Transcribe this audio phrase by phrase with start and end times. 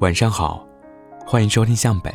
[0.00, 0.68] 晚上好，
[1.26, 2.14] 欢迎收听向北。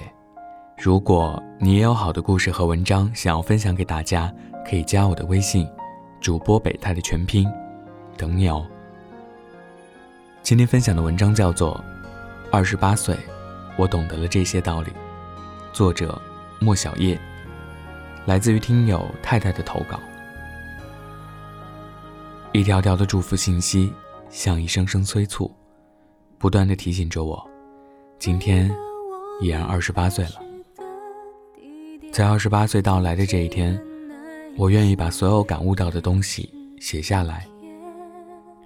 [0.78, 4.32] 如果你也有好的故事和文章想要分享给大家，
[4.64, 5.68] 可以加我的微信，
[6.22, 7.52] 主播北泰的全拼，
[8.16, 8.68] 等你哦。
[10.44, 11.74] 今天分享的文章叫做
[12.52, 13.18] 《二十八岁，
[13.78, 14.92] 我懂得了这些道理》，
[15.74, 16.22] 作者
[16.60, 17.20] 莫小叶，
[18.28, 20.00] 来自于听友太太的投稿。
[22.52, 23.92] 一条条的祝福信息，
[24.30, 25.52] 像一声声催促，
[26.42, 27.48] 不断的提醒着我，
[28.18, 28.76] 今天
[29.42, 30.42] 已然二十八岁了。
[32.12, 33.80] 在二十八岁到来的这一天，
[34.58, 37.48] 我愿意把所有感悟到的东西写下来，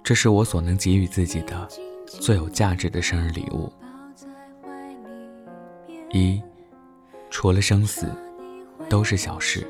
[0.02, 1.68] 这是我所能给予自己的
[2.06, 3.70] 最有价值的生日礼物。
[6.12, 6.40] 一，
[7.28, 8.06] 除了生死，
[8.88, 9.66] 都是小事。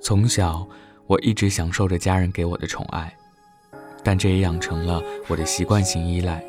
[0.00, 0.66] 从小。
[1.08, 3.14] 我一直享受着家人给我的宠爱，
[4.04, 6.44] 但这也养成了我的习惯性依赖。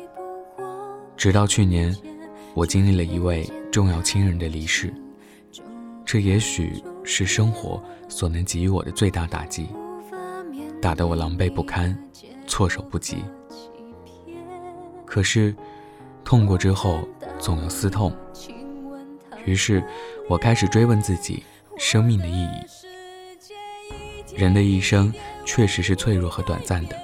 [1.16, 1.96] 直到去年，
[2.54, 4.92] 我经历了一位重要亲人的离世，
[6.04, 9.68] 这也许是生活所能给予我的最大打击，
[10.80, 11.96] 打得我狼狈不堪，
[12.46, 13.18] 措手不及。
[15.06, 15.54] 可是，
[16.24, 17.08] 痛过之后
[17.38, 18.12] 总有思痛，
[19.44, 19.82] 于是
[20.28, 21.44] 我开始追问自己
[21.78, 24.34] 生命的意义。
[24.36, 26.96] 人的一生确实是脆弱和短暂的，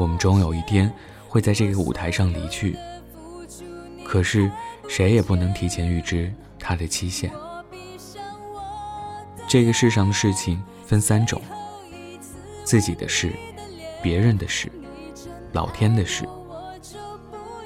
[0.00, 0.90] 我们终有一天
[1.28, 2.74] 会在这个舞台上离去。
[4.02, 4.50] 可是
[4.88, 7.30] 谁也不能提前预知它的期限。
[9.46, 11.40] 这个世上的事情分三种：
[12.64, 13.30] 自己的事、
[14.02, 14.72] 别人的事、
[15.52, 16.26] 老天的事。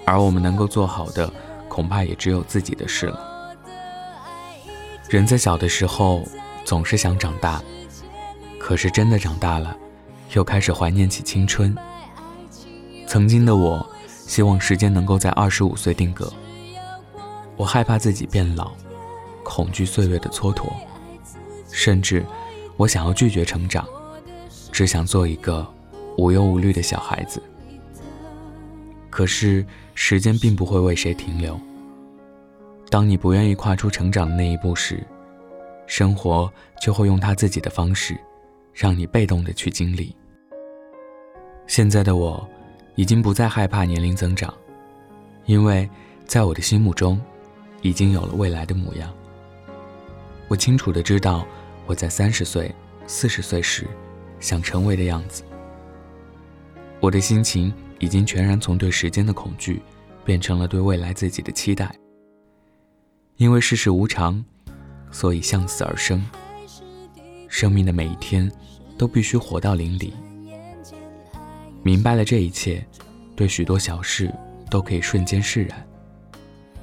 [0.05, 1.33] 而我们能够做好的，
[1.69, 3.55] 恐怕也只有自己的事了。
[5.09, 6.23] 人在小的时候
[6.65, 7.63] 总是想长大。
[8.59, 9.77] 可是真的长大了，
[10.33, 11.77] 又开始怀念起青春。
[13.15, 16.33] 曾经的我，希望时间能够在二十五岁定格。
[17.57, 18.73] 我害怕自己变老，
[19.45, 20.67] 恐惧岁月的蹉跎，
[21.71, 22.27] 甚至
[22.77, 23.87] 我想要拒绝成长，
[24.73, 25.65] 只想做一个
[26.19, 27.41] 无忧无虑的小孩子。
[29.11, 31.57] 可是时间并不会为谁停留。
[32.91, 35.07] 当你不愿意跨出成长的那一步时，
[35.87, 38.19] 生活就会用他自己的方式。
[38.73, 40.17] 让你被动的去经历。
[41.69, 42.45] 现在的我，
[42.95, 44.53] 已经不再害怕年龄增长，
[45.47, 45.89] 因为
[46.27, 47.21] 在我的心目中，
[47.83, 49.13] 已经有了未来的模样。
[50.49, 51.47] 我清楚的知道
[51.87, 52.73] 我在三十岁、
[53.07, 53.87] 四十岁时
[54.39, 55.43] 想成为的样子。
[57.01, 59.83] 我的心情已经全然从对时间的恐惧，
[60.25, 61.95] 变成了对未来自己的期待。
[63.37, 64.43] 因为世事无常，
[65.11, 66.25] 所以向死而生。
[67.49, 68.51] 生命的每一天，
[68.97, 70.13] 都必须活到淋漓。
[71.85, 72.83] 明白了这一切，
[73.37, 74.33] 对许多小事
[74.71, 75.87] 都可以瞬间释然，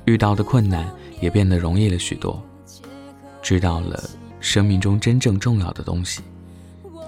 [0.05, 0.87] 遇到的困难
[1.19, 2.39] 也变得容易了许多。
[3.41, 3.99] 知道了
[4.39, 6.21] 生命中真正重要的东西，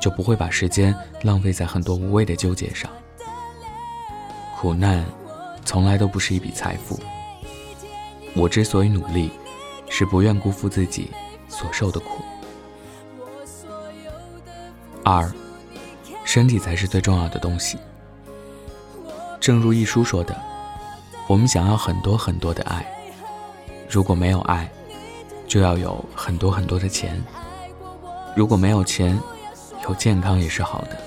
[0.01, 2.89] 就不会把时间浪费在很多无谓的纠结上。
[4.57, 5.05] 苦难，
[5.63, 6.99] 从来都不是一笔财富。
[8.35, 9.29] 我之所以努力，
[9.87, 11.11] 是不愿辜负自己
[11.47, 12.23] 所受的苦。
[15.03, 15.31] 二，
[16.33, 17.77] 身体才是最重要的东西。
[19.39, 20.35] 正如一书说的，
[21.27, 22.83] 我们想要很多很多的爱，
[23.87, 24.67] 如果没有爱，
[25.47, 27.11] 就要有很多很多的钱；
[28.35, 29.15] 如果没有钱，
[29.87, 30.97] 有健康也是好的。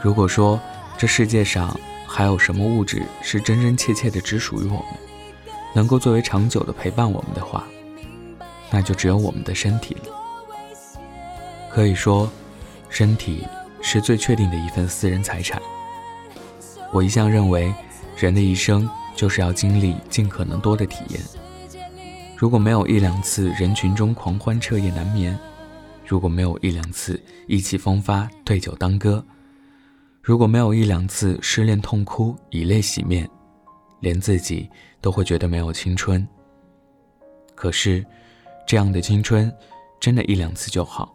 [0.00, 0.58] 如果说
[0.96, 4.86] 这世界上还有什么物质是真真切切的只属于我们，
[5.74, 7.66] 能够作为长久的陪伴我们的话，
[8.70, 10.16] 那就只有我们的身体了。
[11.68, 12.26] 可以说，
[12.90, 13.46] 身体
[13.80, 15.62] 是最确定的一份私人财产。
[16.92, 17.72] 我一向认为，
[18.16, 21.20] 人的一生就是要经历尽可能多的体验。
[22.36, 25.38] 如果没有一两次人群中狂欢彻夜难眠，
[26.04, 29.24] 如果没有一两次意气风发对酒当歌，
[30.20, 33.28] 如果没有一两次失恋痛哭以泪洗面，
[34.00, 34.68] 连自己
[35.00, 36.26] 都会觉得没有青春。
[37.54, 38.04] 可是，
[38.66, 39.52] 这样的青春，
[40.00, 41.14] 真的一两次就好。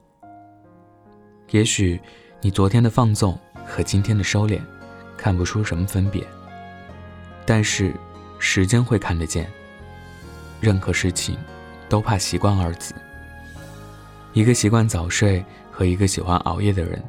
[1.56, 1.98] 也许
[2.42, 4.60] 你昨天的放纵和今天的收敛，
[5.16, 6.22] 看不出什么分别。
[7.46, 7.94] 但是
[8.40, 9.50] 时间会看得见。
[10.60, 11.38] 任何事情，
[11.88, 12.94] 都怕习惯二字。
[14.34, 15.42] 一个习惯早睡
[15.72, 17.02] 和一个喜欢熬夜的人，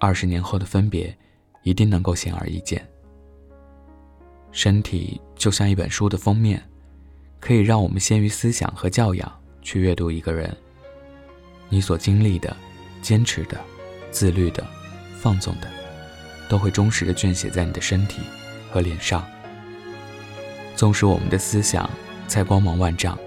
[0.00, 1.16] 二十年后的分别，
[1.62, 2.84] 一定能够显而易见。
[4.50, 6.60] 身体就像一本书的封面，
[7.38, 9.32] 可以让我们先于思想和教养
[9.62, 10.52] 去阅读一个人。
[11.68, 12.56] 你所经历的。
[13.00, 13.58] 坚持的、
[14.10, 14.66] 自律的、
[15.18, 15.68] 放纵的，
[16.48, 18.22] 都会忠实的撰写在你的身体
[18.70, 19.24] 和脸上。
[20.76, 21.88] 纵使我们的思想
[22.26, 23.18] 再光芒万丈，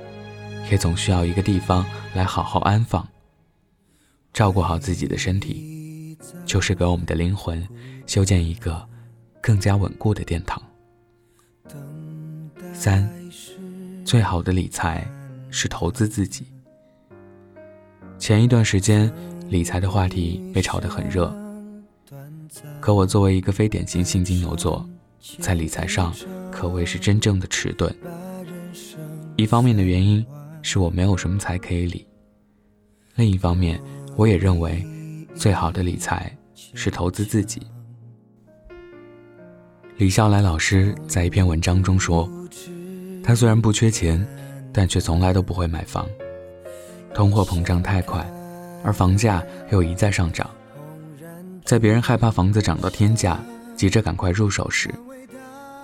[0.72, 3.08] 也总需要一个地方来好好安放。
[4.34, 7.68] 照顾好自己的身体，就是给我们的灵魂
[8.08, 8.88] 修建一个
[9.40, 10.60] 更加稳固的殿堂。
[12.74, 13.08] 三，
[14.04, 15.08] 最好的理财
[15.52, 16.48] 是投资自己。
[18.18, 19.14] 前一段时间，
[19.54, 21.32] 理财的话题被炒得很热，
[22.82, 24.84] 可我作为一个非典型性金牛座，
[25.38, 26.12] 在理财上
[26.52, 27.96] 可谓是真正的迟钝。
[29.36, 30.26] 一方面的原因
[30.64, 32.08] 是我没有什么财可以理，
[33.14, 33.80] 另一方面。
[34.16, 34.84] 我也认为，
[35.36, 36.36] 最好的理财
[36.74, 37.62] 是投资自己。
[39.98, 42.28] 李笑来老师在一篇文章中说，
[43.24, 44.26] 他虽然不缺钱，
[44.74, 46.10] 但却从来都不会买房。
[47.14, 48.28] 通货膨胀太快，
[48.84, 50.50] 而房价又一再上涨，
[51.64, 53.40] 在别人害怕房子涨到天价，
[53.76, 54.94] 急着赶快入手时，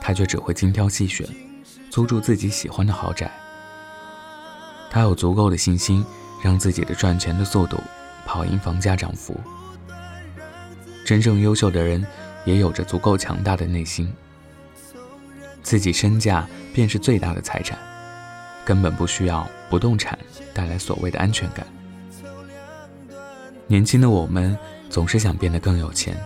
[0.01, 1.27] 他却只会精挑细选，
[1.89, 3.31] 租住自己喜欢的豪宅。
[4.89, 6.05] 他有足够的信心，
[6.43, 7.77] 让自己的赚钱的速度。
[8.25, 9.35] 跑赢房价涨幅。
[11.03, 12.05] 真正优秀的人
[12.45, 14.13] 也有着足够强大的内心。
[15.63, 17.75] 自己身价便是最大的财产，
[18.63, 20.15] 根本不需要不动产
[20.53, 21.65] 带来所谓的安全感。
[23.69, 24.57] 年轻的我们
[24.89, 26.17] 总是想变得更有钱，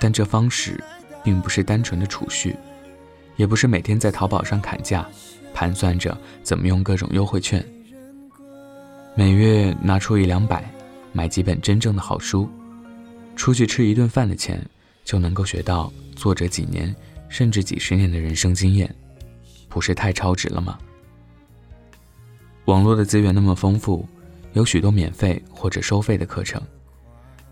[0.00, 0.82] 但这方式
[1.22, 2.56] 并不是单纯的储蓄，
[3.36, 5.08] 也不是每天在淘宝上砍价，
[5.54, 7.64] 盘算着怎么用各种优惠券。
[9.14, 10.68] 每月拿出一两百，
[11.12, 12.50] 买几本真正的好书，
[13.36, 14.60] 出去吃一顿饭的钱，
[15.04, 16.92] 就能够学到作者几年
[17.28, 18.92] 甚至几十年的人生经验，
[19.68, 20.76] 不是太超值了吗？
[22.64, 24.04] 网络的资源那么丰富，
[24.52, 26.60] 有许多免费或者收费的课程，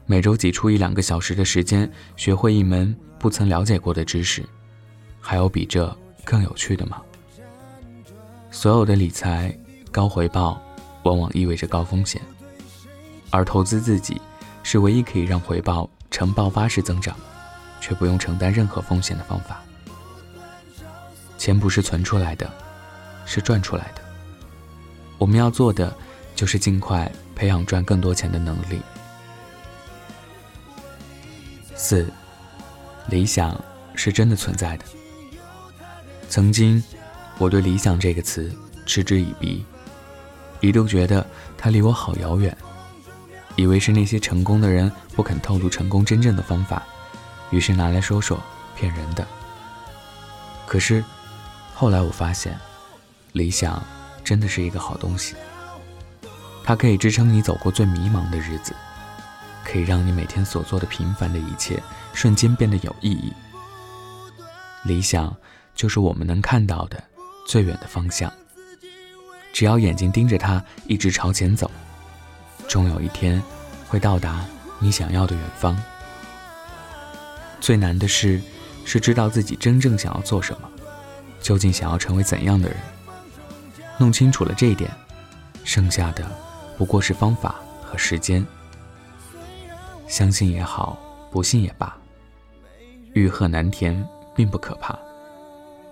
[0.06, 4.44] 每周挤出一两个小时的时间，学会一门不曾了解过的知识，
[5.20, 7.00] 还有比这更有趣的吗？
[8.50, 9.56] 所有的理财
[9.90, 10.60] 高回报。
[11.02, 12.20] 往往意味着高风险，
[13.31, 14.20] 而投资自己
[14.64, 17.16] 是唯一可以让回报呈爆发式增长，
[17.81, 19.62] 却不用承担任何风险的方法。
[21.38, 22.52] 钱不是存出来的，
[23.25, 24.02] 是赚出来的。
[25.16, 25.96] 我们要做的
[26.36, 28.80] 就是尽快培养赚更多钱的能力。
[31.74, 32.08] 四，
[33.08, 33.60] 理想
[33.94, 34.84] 是真的存在的。
[36.28, 36.82] 曾经，
[37.38, 38.54] 我对“理想”这个词
[38.84, 39.64] 嗤之以鼻。
[40.60, 41.24] 一度觉得
[41.56, 42.56] 它离我好遥远，
[43.56, 46.82] 以为是那些成功的人不肯透露成功真正的方法，
[47.50, 48.40] 于是拿来说说，
[48.74, 49.26] 骗人的。
[50.66, 51.04] 可是，
[51.74, 52.58] 后来我发现，
[53.32, 53.82] 理想
[54.24, 55.34] 真的是一个好东西，
[56.66, 58.74] 它可以支撑你走过最迷茫的日子，
[59.64, 61.80] 可以让你每天所做的平凡的一切
[62.12, 63.32] 瞬间变得有意义。
[64.82, 65.34] 理想
[65.76, 67.00] 就是我们能看到的
[67.46, 68.32] 最远的方向。
[69.52, 71.70] 只要眼睛盯着它，一直朝前走，
[72.66, 73.40] 终有一天
[73.88, 74.44] 会到达
[74.80, 75.80] 你想要的远方。
[77.60, 78.40] 最难的事
[78.84, 80.68] 是知道自己真正想要做什么，
[81.40, 82.76] 究竟想要成为怎样的人。
[83.98, 84.90] 弄清楚了这一点，
[85.64, 86.28] 剩下的
[86.76, 88.44] 不过是方法和时间。
[90.06, 90.99] 相信也好，
[91.31, 91.96] 不信也罢，
[93.14, 94.99] 欲壑难填并不可怕，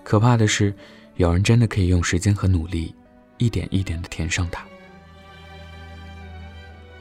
[0.03, 0.73] 可怕的是
[1.15, 2.93] 有人真的可以用时间和努力。
[3.37, 4.65] 一点一点的填上它。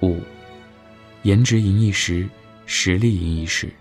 [0.03, 0.19] 五，
[1.23, 2.29] 颜值赢一时，
[2.67, 3.73] 实力赢一时。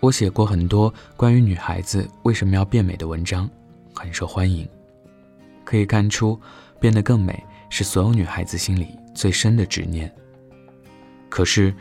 [0.00, 3.48] 我写过很多关于女孩子为什么要变美的文章，
[3.94, 4.68] 很受欢迎。
[5.64, 6.38] 可以看出，
[6.78, 10.12] 变得更美是所有女孩子心里最深的执念。
[11.30, 11.72] 可是，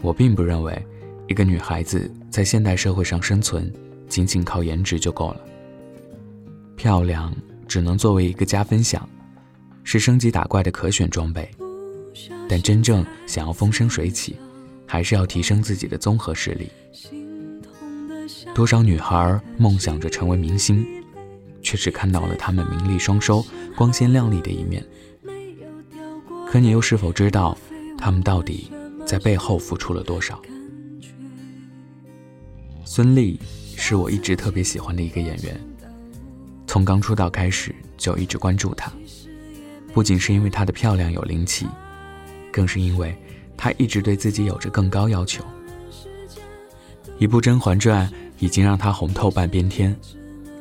[0.00, 0.86] 我并不认为，
[1.26, 3.68] 一个女孩子在现代社会上生存，
[4.06, 5.40] 仅仅靠颜值就够了。
[6.76, 7.34] 漂亮。
[7.66, 9.08] 只能作为一个加分项，
[9.84, 11.48] 是升级打怪的可选装备。
[12.48, 14.34] 但真正想要风生水起，
[14.86, 16.68] 还是要提升自己的综合实力。
[18.52, 20.84] 多少女孩梦想着成为明星，
[21.62, 23.44] 却只看到了她们名利双收、
[23.76, 24.84] 光鲜亮丽的一面。
[26.50, 27.56] 可你又是否知道，
[27.96, 28.72] 他们到底
[29.06, 30.42] 在背后付出了多少？
[32.84, 33.38] 孙俪
[33.76, 35.60] 是我一直特别喜欢的一个演员。
[36.66, 38.90] 从刚出道开始就一直关注她，
[39.94, 41.68] 不仅是因为她的漂亮有灵气，
[42.50, 43.16] 更是因为
[43.56, 45.44] 她一直对自己有着更高要求。
[47.16, 48.08] 一部《甄嬛传》
[48.40, 49.96] 已经让她红透半边天，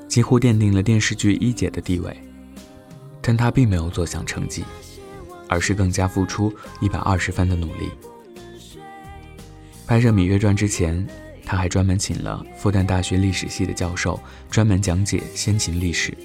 [0.08, 2.16] 几乎奠定了电视剧一姐的地位。
[3.24, 4.64] 但她并没有坐享成绩，
[5.50, 7.90] 而是更加付出一百二十分的努力。
[9.86, 11.06] 拍摄《芈月传》之前，
[11.44, 14.18] 他还专门请了复旦大学历史系的教授，
[14.52, 16.16] 专门讲解先秦历史，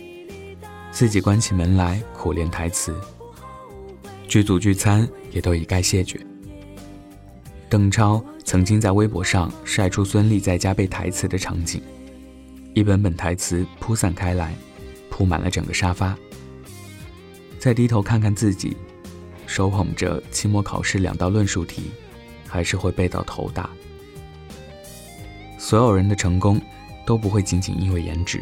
[0.93, 2.95] 自己关起门来苦练台词。
[4.29, 6.21] 剧组聚餐也都一概谢绝。
[7.71, 11.81] 邓超曾经在微博上晒出孙俪在家背台词的场景，
[12.75, 14.55] 一本本台词铺散开来，
[15.11, 16.15] 铺满了整个沙发。
[17.59, 18.77] 再低头看看自己，
[19.47, 21.91] 手捧着期末考试两道论述题。
[22.47, 23.69] 还是会背到头大。
[25.59, 26.61] 所有人的成功
[27.05, 28.41] 都不会仅仅因为颜值，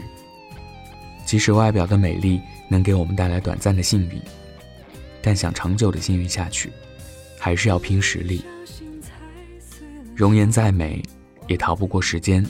[1.24, 4.20] 即使外表的美丽能给我们带来短暂的幸运，
[5.22, 6.70] 但想长久的幸运下去，
[7.38, 8.44] 还是要拼实力。
[10.14, 11.02] 容颜再美，
[11.48, 12.44] 也逃不过时间。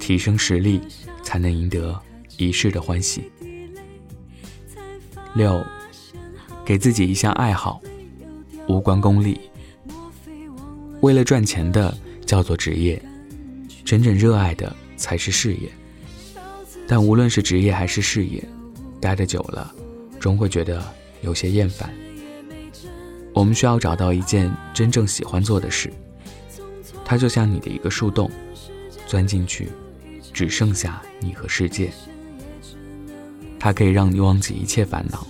[0.00, 0.80] 提升实力，
[1.22, 1.96] 才能赢得
[2.38, 3.30] 一世的欢喜。
[5.34, 5.64] 六，
[6.66, 7.80] 给自己一项爱好，
[8.66, 9.40] 无关功利。
[11.00, 11.96] 为了赚钱的
[12.26, 13.00] 叫做职业，
[13.84, 15.70] 真正热爱的才是事业。
[16.88, 18.42] 但无论是职业还是事业，
[19.00, 19.72] 待得久了，
[20.18, 20.82] 终会觉得
[21.20, 21.88] 有些厌烦。
[23.32, 25.92] 我们需要找到一件真正喜欢做的事，
[27.04, 28.28] 它就像你的一个树洞，
[29.06, 29.68] 钻进去，
[30.32, 31.92] 只剩下你和世界。
[33.56, 35.24] 它可以让你忘记一切烦恼，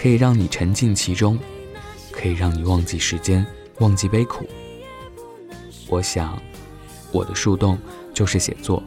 [0.00, 1.36] 可以让你沉浸其中，
[2.12, 3.44] 可以让你忘记时间，
[3.80, 4.48] 忘记悲苦。
[5.88, 6.40] 我想，
[7.10, 7.76] 我的树洞
[8.14, 8.80] 就是写作。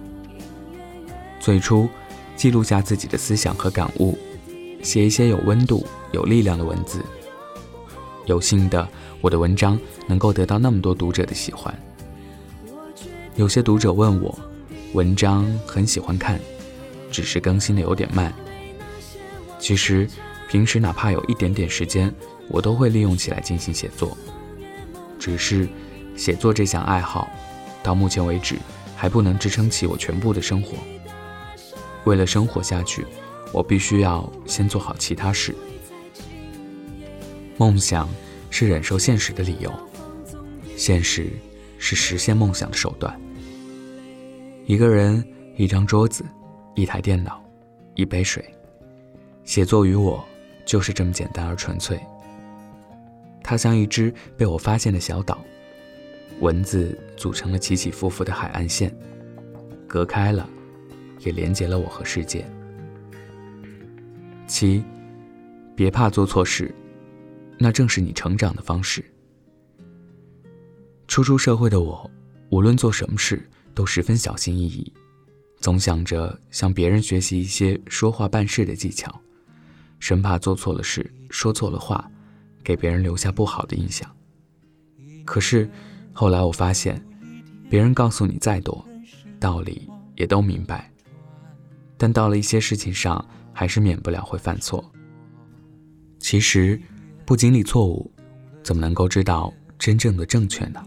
[1.37, 1.89] 最初，
[2.37, 4.17] 记录下自己的思想和感悟，
[4.81, 7.03] 写一些有温度、有力量的文字。
[8.25, 8.87] 有幸的，
[9.19, 9.77] 我的文章
[10.07, 11.77] 能够得到那么多读者的喜欢。
[13.35, 14.39] 有些读者问我，
[14.93, 16.39] 文章很喜欢看，
[17.11, 18.33] 只是更新的有点慢。
[19.59, 20.07] 其实，
[20.51, 22.13] 平时哪怕有一点点时间，
[22.49, 24.17] 我都会利用起来进行写作，
[25.17, 25.65] 只是。
[26.13, 27.31] 写作这项爱好，
[27.81, 28.57] 到目前为止
[28.97, 30.73] 还不能支撑起我全部的生活。
[32.03, 33.05] 为了生活下去，
[33.53, 35.55] 我必须要先做好其他事。
[37.57, 38.09] 梦想
[38.49, 39.71] 是忍受现实的理由，
[40.75, 41.29] 现实
[41.77, 43.19] 是实现梦想的手段。
[44.65, 46.25] 一个人，一张桌子，
[46.75, 47.41] 一台电脑，
[47.95, 48.43] 一杯水，
[49.45, 50.23] 写作于我
[50.65, 51.99] 就是这么简单而纯粹。
[53.43, 55.43] 它像一只被我发现的小岛。
[56.39, 58.91] 文字组成了起起伏伏的海岸线，
[59.87, 60.49] 隔开了，
[61.19, 62.43] 也连接了我和世界。
[64.47, 64.83] 七，
[65.75, 66.73] 别怕做错事，
[67.59, 69.05] 那正是你成长的方式。
[71.07, 72.09] 初出社会的我，
[72.49, 74.91] 无论做什么事都十分小心翼翼，
[75.59, 79.21] 总想着向别人学习一些说话办事的技巧，
[80.01, 82.11] 生怕做错了事、说错了话，
[82.61, 84.13] 给别人留下不好的印象。
[85.23, 85.69] 可是。
[86.13, 87.01] 后来我发现，
[87.69, 88.85] 别人告诉你再多，
[89.39, 90.91] 道理也都明白，
[91.97, 94.83] 但到了一些事情上，还是免不了会犯错。
[96.19, 96.79] 其实，
[97.25, 98.11] 不经历错误，
[98.61, 100.83] 怎么能够知道真正的正确呢？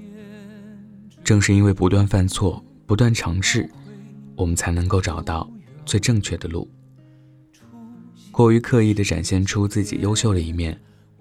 [1.24, 3.68] 正是因为不断犯错、不断尝试，
[4.36, 5.50] 我们才能够找到
[5.86, 6.70] 最正确的路。
[8.34, 10.76] 过于刻意地展现出自己优秀的一面，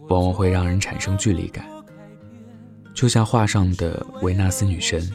[0.09, 1.63] 往往会让人产生距离感。
[2.91, 5.07] 就像画上的维纳斯女神，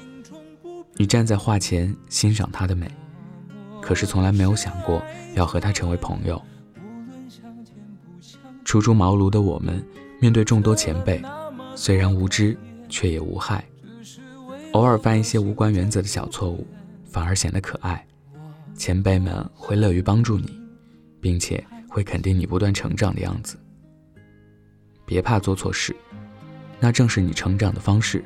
[0.94, 2.88] 你站在画前欣赏她的美，
[3.82, 5.02] 可是从来没有想过
[5.34, 6.40] 要和她成为朋友。
[8.64, 9.84] 初出茅庐的我们，
[10.20, 11.20] 面对众多前辈，
[11.74, 12.56] 虽然无知，
[12.88, 13.64] 却也无害。
[14.70, 16.64] 偶尔犯一些无关原则的小错误，
[17.10, 18.06] 反而显得可爱。
[18.76, 20.60] 前辈们会乐于帮助你，
[21.20, 21.64] 并且
[21.98, 23.58] 会肯定你不断成长的样子。
[25.04, 25.96] 别怕做错事。
[26.78, 28.24] 那正是你成长的方式，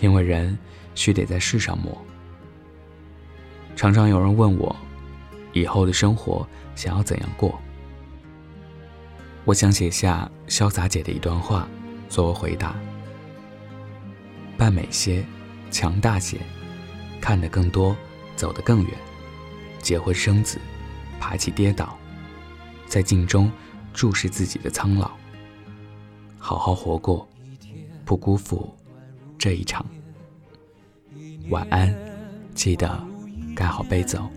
[0.00, 0.58] 因为人
[0.96, 1.96] 须得在世上磨。
[3.76, 4.74] 常常有人问我，
[5.52, 7.56] 以后的生活想要怎样过？
[9.44, 11.68] 我想写下潇洒姐的一段话
[12.08, 12.74] 作为回答：
[14.58, 15.24] 扮美些，
[15.70, 16.40] 强大些，
[17.20, 17.96] 看得更多，
[18.34, 18.92] 走得更远，
[19.78, 20.58] 结婚生子，
[21.20, 21.96] 爬起跌倒，
[22.90, 23.48] 在镜中
[23.94, 25.12] 注视自己的苍老。
[26.36, 27.28] 好好活过，
[28.04, 28.74] 不辜负
[29.38, 29.86] 这一场。
[31.50, 31.94] 晚安，
[32.52, 33.00] 记得
[33.54, 34.28] 盖好被子哦。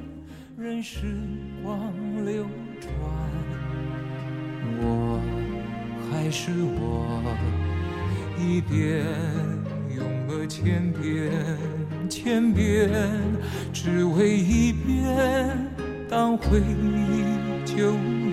[4.79, 5.19] 我
[6.11, 7.23] 还是我，
[8.37, 9.03] 一遍
[9.97, 11.31] 用了千遍，
[12.07, 12.91] 千遍
[13.73, 15.67] 只为一遍，
[16.07, 17.91] 当回忆久。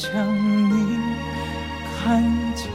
[0.00, 0.08] 想
[0.70, 0.96] 你
[1.98, 2.22] 看
[2.54, 2.70] 见。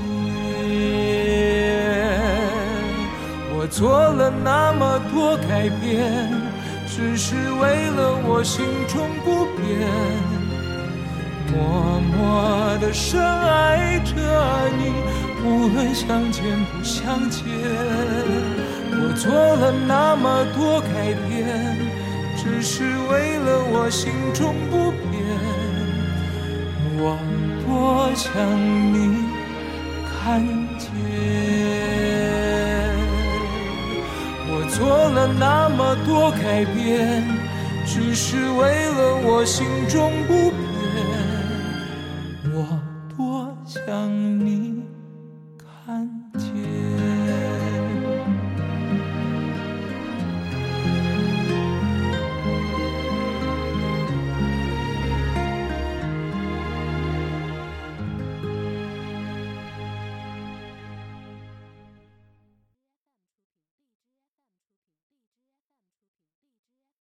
[3.56, 6.30] 我做了那么多改变，
[6.86, 9.88] 只是为了我心中不变，
[11.48, 14.12] 默默的深爱着
[14.78, 14.92] 你，
[15.48, 17.42] 无论相见不相见。
[18.92, 21.78] 我做了那么多改变，
[22.36, 25.13] 只是为了我心中不变，
[26.98, 27.18] 我
[27.66, 28.32] 多想
[28.94, 28.98] 你
[30.06, 30.42] 看
[30.78, 30.90] 见。
[34.46, 37.24] 我做了那么多改变，
[37.86, 40.73] 只是为了我心中不变。